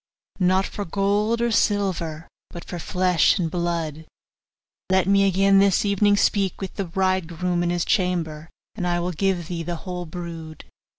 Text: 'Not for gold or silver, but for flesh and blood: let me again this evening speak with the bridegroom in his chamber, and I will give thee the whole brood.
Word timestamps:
'Not 0.39 0.65
for 0.65 0.83
gold 0.83 1.41
or 1.43 1.51
silver, 1.51 2.27
but 2.49 2.65
for 2.65 2.79
flesh 2.79 3.37
and 3.37 3.51
blood: 3.51 4.07
let 4.91 5.05
me 5.05 5.27
again 5.27 5.59
this 5.59 5.85
evening 5.85 6.17
speak 6.17 6.59
with 6.59 6.73
the 6.73 6.85
bridegroom 6.85 7.61
in 7.61 7.69
his 7.69 7.85
chamber, 7.85 8.49
and 8.73 8.87
I 8.87 8.99
will 8.99 9.11
give 9.11 9.47
thee 9.47 9.61
the 9.61 9.75
whole 9.85 10.07
brood. 10.07 10.65